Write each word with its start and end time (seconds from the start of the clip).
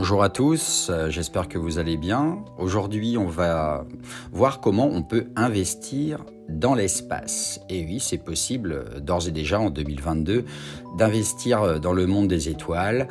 Bonjour 0.00 0.22
à 0.22 0.30
tous, 0.30 0.88
euh, 0.88 1.10
j'espère 1.10 1.46
que 1.46 1.58
vous 1.58 1.78
allez 1.78 1.98
bien. 1.98 2.42
Aujourd'hui, 2.56 3.18
on 3.18 3.26
va 3.26 3.84
voir 4.32 4.62
comment 4.62 4.86
on 4.86 5.02
peut 5.02 5.26
investir 5.36 6.24
dans 6.48 6.74
l'espace. 6.74 7.60
Et 7.68 7.84
oui, 7.84 8.00
c'est 8.00 8.16
possible 8.16 8.72
euh, 8.72 9.00
d'ores 9.00 9.28
et 9.28 9.30
déjà 9.30 9.60
en 9.60 9.68
2022 9.68 10.46
d'investir 10.96 11.60
euh, 11.60 11.78
dans 11.78 11.92
le 11.92 12.06
monde 12.06 12.28
des 12.28 12.48
étoiles. 12.48 13.08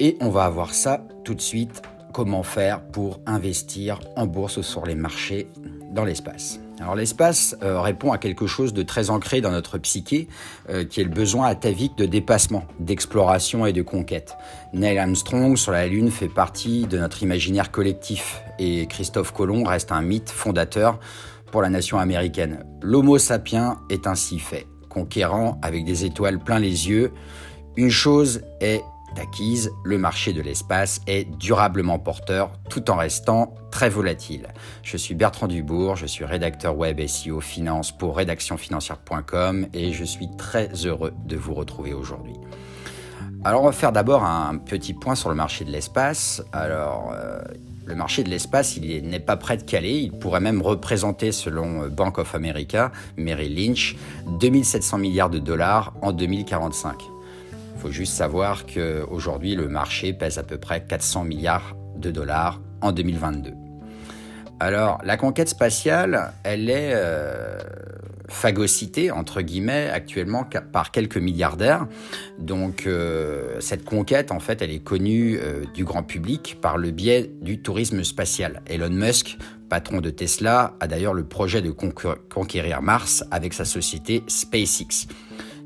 Et 0.00 0.16
on 0.20 0.30
va 0.30 0.50
voir 0.50 0.74
ça 0.74 1.06
tout 1.22 1.34
de 1.34 1.40
suite, 1.40 1.80
comment 2.12 2.42
faire 2.42 2.82
pour 2.82 3.20
investir 3.24 4.00
en 4.16 4.26
bourse 4.26 4.56
ou 4.56 4.64
sur 4.64 4.86
les 4.86 4.96
marchés 4.96 5.46
dans 5.92 6.04
l'espace. 6.04 6.58
Alors 6.80 6.94
l'espace 6.94 7.56
euh, 7.62 7.78
répond 7.78 8.10
à 8.10 8.16
quelque 8.16 8.46
chose 8.46 8.72
de 8.72 8.82
très 8.82 9.10
ancré 9.10 9.42
dans 9.42 9.50
notre 9.50 9.76
psyché, 9.76 10.28
euh, 10.70 10.84
qui 10.84 11.02
est 11.02 11.04
le 11.04 11.10
besoin 11.10 11.46
atavique 11.46 11.96
de 11.98 12.06
dépassement, 12.06 12.64
d'exploration 12.78 13.66
et 13.66 13.74
de 13.74 13.82
conquête. 13.82 14.34
Neil 14.72 14.98
Armstrong 14.98 15.58
sur 15.58 15.72
la 15.72 15.86
Lune 15.86 16.10
fait 16.10 16.28
partie 16.28 16.86
de 16.86 16.96
notre 16.96 17.22
imaginaire 17.22 17.70
collectif 17.70 18.42
et 18.58 18.86
Christophe 18.86 19.32
Colomb 19.34 19.64
reste 19.64 19.92
un 19.92 20.00
mythe 20.00 20.30
fondateur 20.30 20.98
pour 21.52 21.60
la 21.60 21.68
nation 21.68 21.98
américaine. 21.98 22.64
L'Homo 22.80 23.18
sapiens 23.18 23.78
est 23.90 24.06
ainsi 24.06 24.38
fait, 24.38 24.66
conquérant 24.88 25.58
avec 25.60 25.84
des 25.84 26.06
étoiles 26.06 26.38
plein 26.38 26.58
les 26.58 26.88
yeux. 26.88 27.12
Une 27.76 27.90
chose 27.90 28.40
est 28.60 28.82
acquise, 29.18 29.70
le 29.84 29.98
marché 29.98 30.32
de 30.32 30.42
l'espace 30.42 31.00
est 31.06 31.24
durablement 31.38 31.98
porteur 31.98 32.52
tout 32.68 32.90
en 32.90 32.96
restant 32.96 33.54
très 33.70 33.88
volatile. 33.88 34.48
Je 34.82 34.96
suis 34.96 35.14
Bertrand 35.14 35.48
Dubourg, 35.48 35.96
je 35.96 36.06
suis 36.06 36.24
rédacteur 36.24 36.76
web 36.76 37.00
SEO 37.06 37.40
finance 37.40 37.96
pour 37.96 38.16
rédactionfinancière.com 38.16 39.66
et 39.72 39.92
je 39.92 40.04
suis 40.04 40.28
très 40.36 40.68
heureux 40.86 41.12
de 41.24 41.36
vous 41.36 41.54
retrouver 41.54 41.92
aujourd'hui. 41.92 42.34
Alors 43.44 43.62
on 43.62 43.66
va 43.66 43.72
faire 43.72 43.92
d'abord 43.92 44.24
un 44.24 44.58
petit 44.58 44.92
point 44.92 45.14
sur 45.14 45.30
le 45.30 45.34
marché 45.34 45.64
de 45.64 45.70
l'espace. 45.70 46.42
Alors 46.52 47.12
euh, 47.14 47.40
le 47.86 47.94
marché 47.94 48.22
de 48.22 48.28
l'espace, 48.28 48.76
il 48.76 49.08
n'est 49.08 49.18
pas 49.20 49.36
prêt 49.36 49.56
de 49.56 49.62
caler, 49.62 49.92
il 49.92 50.12
pourrait 50.12 50.40
même 50.40 50.62
représenter 50.62 51.32
selon 51.32 51.88
Bank 51.88 52.18
of 52.18 52.34
America, 52.34 52.92
Merrill 53.16 53.54
Lynch, 53.54 53.96
2700 54.38 54.98
milliards 54.98 55.30
de 55.30 55.38
dollars 55.38 55.94
en 56.02 56.12
2045. 56.12 57.19
Faut 57.80 57.90
juste 57.90 58.12
savoir 58.12 58.66
qu'aujourd'hui, 58.66 59.54
le 59.54 59.66
marché 59.66 60.12
pèse 60.12 60.36
à 60.36 60.42
peu 60.42 60.58
près 60.58 60.84
400 60.84 61.24
milliards 61.24 61.74
de 61.96 62.10
dollars 62.10 62.60
en 62.82 62.92
2022. 62.92 63.52
Alors, 64.60 65.00
la 65.02 65.16
conquête 65.16 65.48
spatiale, 65.48 66.34
elle 66.44 66.68
est 66.68 66.92
euh, 66.92 67.58
phagocytée, 68.28 69.10
entre 69.10 69.40
guillemets, 69.40 69.88
actuellement 69.88 70.46
par 70.72 70.90
quelques 70.90 71.16
milliardaires. 71.16 71.86
Donc, 72.38 72.86
euh, 72.86 73.58
cette 73.60 73.86
conquête, 73.86 74.30
en 74.30 74.40
fait, 74.40 74.60
elle 74.60 74.72
est 74.72 74.84
connue 74.84 75.38
euh, 75.40 75.64
du 75.72 75.86
grand 75.86 76.02
public 76.02 76.58
par 76.60 76.76
le 76.76 76.90
biais 76.90 77.30
du 77.40 77.62
tourisme 77.62 78.04
spatial. 78.04 78.60
Elon 78.66 78.90
Musk, 78.90 79.38
patron 79.70 80.02
de 80.02 80.10
Tesla, 80.10 80.74
a 80.80 80.86
d'ailleurs 80.86 81.14
le 81.14 81.24
projet 81.24 81.62
de 81.62 81.70
conquérir 81.70 82.82
Mars 82.82 83.24
avec 83.30 83.54
sa 83.54 83.64
société 83.64 84.22
SpaceX. 84.26 85.08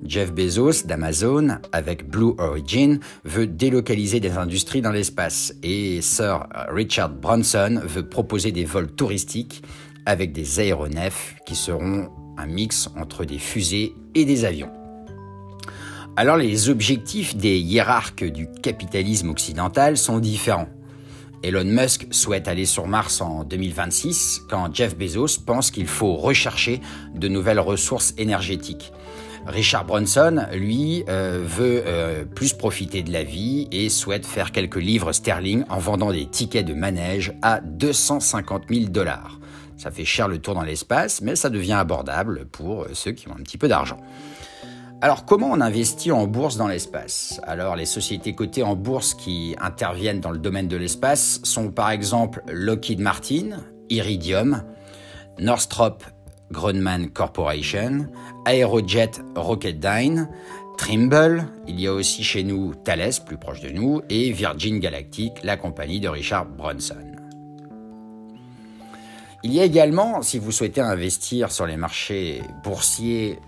Jeff 0.03 0.33
Bezos 0.33 0.87
d'Amazon, 0.87 1.59
avec 1.73 2.09
Blue 2.09 2.34
Origin, 2.39 2.98
veut 3.25 3.47
délocaliser 3.47 4.20
des 4.20 4.33
industries 4.33 4.83
dans 4.83 4.91
l'espace 4.91 5.55
et 5.62 6.00
Sir 6.03 6.47
Richard 6.69 7.11
Branson 7.11 7.81
veut 7.84 8.09
proposer 8.09 8.53
des 8.53 8.65
vols 8.65 8.91
touristiques 8.91 9.62
avec 10.06 10.33
des 10.33 10.61
aéronefs 10.61 11.37
qui 11.47 11.55
seront 11.55 12.09
un 12.37 12.47
mix 12.47 12.91
entre 12.97 13.25
des 13.25 13.39
fusées 13.39 13.95
et 14.15 14.25
des 14.25 14.45
avions. 14.45 14.70
Alors 16.17 16.37
les 16.37 16.69
objectifs 16.69 17.37
des 17.37 17.59
hiérarques 17.59 18.25
du 18.25 18.49
capitalisme 18.62 19.31
occidental 19.31 19.97
sont 19.97 20.19
différents. 20.19 20.69
Elon 21.43 21.65
Musk 21.65 22.06
souhaite 22.10 22.49
aller 22.49 22.65
sur 22.65 22.87
Mars 22.87 23.21
en 23.21 23.44
2026 23.44 24.43
quand 24.49 24.75
Jeff 24.75 24.97
Bezos 24.97 25.41
pense 25.44 25.71
qu'il 25.71 25.87
faut 25.87 26.15
rechercher 26.15 26.81
de 27.15 27.28
nouvelles 27.28 27.60
ressources 27.60 28.15
énergétiques. 28.16 28.93
Richard 29.47 29.84
Bronson, 29.84 30.47
lui, 30.55 31.05
euh, 31.09 31.44
veut 31.47 31.82
euh, 31.87 32.25
plus 32.25 32.55
profiter 32.55 33.03
de 33.03 33.12
la 33.12 33.25
vie 33.25 33.69
et 33.72 33.88
souhaite 33.91 34.25
faire 34.25 34.53
quelques 34.53 34.77
livres 34.77 35.12
sterling 35.12 35.65
en 35.69 35.78
vendant 35.78 36.12
des 36.12 36.27
tickets 36.27 36.66
de 36.66 36.72
manège 36.72 37.34
à 37.43 37.60
250 37.60 38.65
000 38.71 38.87
dollars. 38.87 39.38
Ça 39.77 39.91
fait 39.91 40.04
cher 40.04 40.28
le 40.28 40.38
tour 40.38 40.54
dans 40.54 40.62
l'espace, 40.62 41.21
mais 41.21 41.37
ça 41.37 41.50
devient 41.50 41.75
abordable 41.75 42.47
pour 42.47 42.87
ceux 42.94 43.12
qui 43.12 43.28
ont 43.28 43.33
un 43.33 43.43
petit 43.43 43.59
peu 43.59 43.69
d'argent. 43.69 43.99
Alors 45.03 45.27
comment 45.27 45.50
on 45.50 45.60
investit 45.60 46.12
en 46.12 46.27
bourse 46.27 46.56
dans 46.56 46.69
l'espace? 46.69 47.38
Alors 47.43 47.77
les 47.77 47.84
sociétés 47.84 48.34
cotées 48.34 48.62
en 48.62 48.75
bourse 48.75 49.12
qui 49.12 49.54
interviennent 49.60 50.21
dans 50.21 50.31
le 50.31 50.38
domaine 50.38 50.69
de 50.69 50.78
l'espace 50.78 51.41
sont 51.43 51.71
par 51.71 51.91
exemple 51.91 52.43
Lockheed 52.50 53.00
Martin, 53.00 53.59
Iridium, 53.91 54.62
Northrop 55.38 56.03
Grumman 56.54 57.09
Corporation, 57.09 58.06
Aerojet 58.47 59.10
Rocketdyne, 59.34 60.28
Trimble, 60.78 61.47
il 61.66 61.81
y 61.81 61.87
a 61.87 61.92
aussi 61.92 62.22
chez 62.22 62.44
nous 62.44 62.75
Thales, 62.75 63.10
plus 63.26 63.37
proche 63.37 63.60
de 63.60 63.70
nous, 63.70 64.00
et 64.09 64.31
Virgin 64.31 64.78
Galactic, 64.78 65.42
la 65.42 65.56
compagnie 65.56 66.00
de 66.00 66.09
Richard 66.09 66.47
Branson. 66.47 66.94
Il 69.42 69.53
y 69.53 69.60
a 69.60 69.65
également, 69.65 70.22
si 70.22 70.38
vous 70.38 70.53
souhaitez 70.53 70.81
investir 70.81 71.53
sur 71.53 71.66
les 71.66 71.76
marchés 71.76 72.41
boursiers 72.62 73.38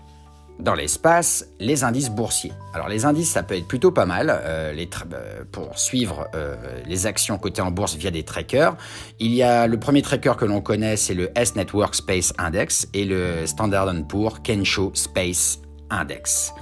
dans 0.59 0.73
l'espace 0.73 1.47
les 1.59 1.83
indices 1.83 2.09
boursiers. 2.09 2.53
Alors 2.73 2.89
les 2.89 3.05
indices, 3.05 3.31
ça 3.31 3.43
peut 3.43 3.55
être 3.55 3.67
plutôt 3.67 3.91
pas 3.91 4.05
mal 4.05 4.29
euh, 4.29 4.73
euh, 4.73 5.43
pour 5.51 5.77
suivre 5.77 6.27
euh, 6.35 6.55
les 6.85 7.05
actions 7.05 7.37
cotées 7.37 7.61
en 7.61 7.71
bourse 7.71 7.95
via 7.95 8.11
des 8.11 8.23
trackers. 8.23 8.75
Il 9.19 9.33
y 9.33 9.43
a 9.43 9.67
le 9.67 9.79
premier 9.79 10.01
tracker 10.01 10.33
que 10.37 10.45
l'on 10.45 10.61
connaît, 10.61 10.97
c'est 10.97 11.13
le 11.13 11.31
S 11.35 11.55
Network 11.55 11.95
Space 11.95 12.33
Index 12.37 12.87
et 12.93 13.05
le 13.05 13.45
Standard 13.45 13.93
Poor's 14.07 14.39
Kensho 14.43 14.91
Space 14.93 15.59
Index. 15.89 16.53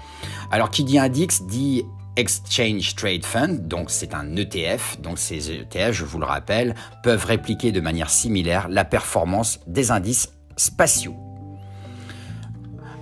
Alors 0.52 0.70
qui 0.70 0.84
dit 0.84 1.00
index 1.00 1.44
dit 1.44 1.84
Exchange 2.18 2.96
Trade 2.96 3.26
Fund, 3.26 3.68
donc 3.68 3.90
c'est 3.90 4.14
un 4.14 4.36
ETF, 4.38 5.02
donc 5.02 5.20
ces 5.20 5.52
ETF, 5.52 5.92
je 5.92 6.06
vous 6.06 6.20
le 6.20 6.26
rappelle, 6.26 6.76
peuvent 7.04 7.26
répliquer 7.26 7.72
de 7.72 7.82
manière 7.82 8.10
similaire 8.10 8.68
la 8.70 8.86
performance 8.86 9.60
des 9.68 9.92
indices 9.92 10.30
spatiaux. 10.56 11.25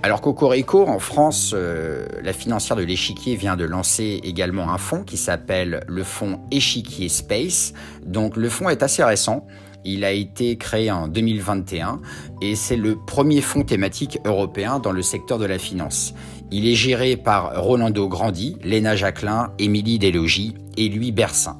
Alors 0.04 0.20
Cocorico, 0.20 0.86
en 0.86 0.98
France, 0.98 1.52
euh, 1.54 2.04
la 2.22 2.34
financière 2.34 2.76
de 2.76 2.82
l'échiquier 2.82 3.36
vient 3.36 3.56
de 3.56 3.64
lancer 3.64 4.20
également 4.22 4.70
un 4.70 4.76
fonds 4.76 5.02
qui 5.02 5.16
s'appelle 5.16 5.82
le 5.88 6.04
fonds 6.04 6.40
Échiquier 6.50 7.08
Space. 7.08 7.72
Donc 8.04 8.36
le 8.36 8.50
fonds 8.50 8.68
est 8.68 8.82
assez 8.82 9.02
récent. 9.02 9.46
Il 9.82 10.04
a 10.04 10.12
été 10.12 10.58
créé 10.58 10.90
en 10.90 11.08
2021 11.08 12.02
et 12.42 12.54
c'est 12.54 12.76
le 12.76 12.98
premier 13.06 13.40
fonds 13.40 13.62
thématique 13.62 14.18
européen 14.26 14.78
dans 14.78 14.92
le 14.92 15.00
secteur 15.00 15.38
de 15.38 15.46
la 15.46 15.58
finance. 15.58 16.12
Il 16.50 16.68
est 16.68 16.74
géré 16.74 17.16
par 17.16 17.64
Rolando 17.64 18.06
Grandi, 18.06 18.58
Léna 18.62 18.96
Jacquelin, 18.96 19.54
Émilie 19.58 19.98
Delogy 19.98 20.54
et 20.76 20.90
Louis 20.90 21.12
Bersin, 21.12 21.58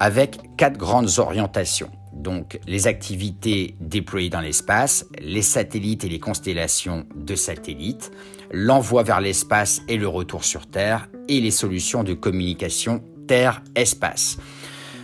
avec 0.00 0.40
quatre 0.56 0.76
grandes 0.76 1.20
orientations 1.20 1.92
donc 2.26 2.58
les 2.66 2.88
activités 2.88 3.76
déployées 3.80 4.30
dans 4.30 4.40
l'espace, 4.40 5.06
les 5.20 5.42
satellites 5.42 6.02
et 6.02 6.08
les 6.08 6.18
constellations 6.18 7.06
de 7.14 7.36
satellites, 7.36 8.10
l'envoi 8.50 9.04
vers 9.04 9.20
l'espace 9.20 9.80
et 9.86 9.96
le 9.96 10.08
retour 10.08 10.42
sur 10.42 10.66
Terre, 10.66 11.08
et 11.28 11.40
les 11.40 11.52
solutions 11.52 12.02
de 12.02 12.14
communication 12.14 13.00
Terre-Espace. 13.28 14.38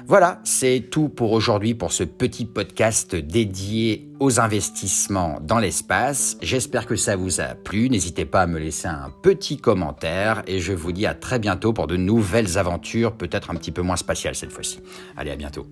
Voilà, 0.09 0.41
c'est 0.43 0.88
tout 0.91 1.09
pour 1.09 1.31
aujourd'hui 1.31 1.75
pour 1.75 1.93
ce 1.93 2.03
petit 2.03 2.44
podcast 2.44 3.15
dédié 3.15 4.09
aux 4.19 4.41
investissements 4.41 5.39
dans 5.41 5.60
l'espace. 5.60 6.36
J'espère 6.42 6.86
que 6.86 6.97
ça 6.97 7.15
vous 7.15 7.41
a 7.41 7.54
plu. 7.54 7.89
N'hésitez 7.89 8.24
pas 8.24 8.42
à 8.42 8.47
me 8.48 8.59
laisser 8.59 8.89
un 8.89 9.13
petit 9.22 9.59
commentaire 9.59 10.42
et 10.48 10.59
je 10.59 10.72
vous 10.72 10.91
dis 10.91 11.07
à 11.07 11.15
très 11.15 11.39
bientôt 11.39 11.72
pour 11.72 11.86
de 11.86 11.97
nouvelles 11.97 12.59
aventures, 12.59 13.13
peut-être 13.13 13.53
un 13.53 13.54
petit 13.54 13.71
peu 13.71 13.83
moins 13.83 13.97
spatiales 13.97 14.34
cette 14.34 14.53
fois-ci. 14.53 14.80
Allez, 15.16 15.30
à 15.30 15.36
bientôt. 15.36 15.69